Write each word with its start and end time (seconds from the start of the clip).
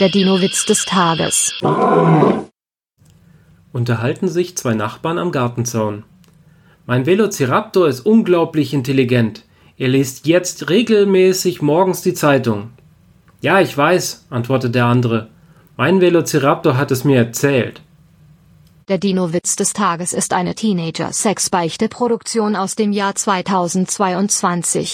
Der 0.00 0.08
Dino-Witz 0.08 0.66
des 0.66 0.86
Tages. 0.86 1.54
Unterhalten 3.72 4.26
sich 4.26 4.56
zwei 4.56 4.74
Nachbarn 4.74 5.18
am 5.18 5.30
Gartenzaun. 5.30 6.02
Mein 6.84 7.06
Velociraptor 7.06 7.86
ist 7.86 8.00
unglaublich 8.00 8.74
intelligent. 8.74 9.44
Er 9.76 9.86
liest 9.86 10.26
jetzt 10.26 10.68
regelmäßig 10.68 11.62
morgens 11.62 12.02
die 12.02 12.14
Zeitung. 12.14 12.70
Ja, 13.40 13.60
ich 13.60 13.78
weiß, 13.78 14.26
antwortet 14.30 14.74
der 14.74 14.86
andere. 14.86 15.28
Mein 15.76 16.00
Velociraptor 16.00 16.76
hat 16.76 16.90
es 16.90 17.04
mir 17.04 17.18
erzählt. 17.18 17.80
Der 18.88 18.98
Dino-Witz 18.98 19.54
des 19.54 19.74
Tages 19.74 20.12
ist 20.12 20.32
eine 20.32 20.56
Teenager-Sex-Beichte-Produktion 20.56 22.56
aus 22.56 22.74
dem 22.74 22.92
Jahr 22.92 23.14
2022. 23.14 24.92